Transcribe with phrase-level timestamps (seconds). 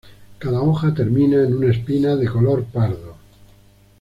[0.39, 3.17] Cada hoja termina en una espina de color pardo.